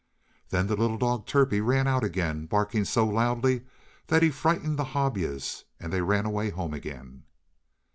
[0.49, 3.67] Then the little dog Turpie ran out again, barking so loudly
[4.07, 7.25] that he frightened the Hobyahs, and they ran away home again.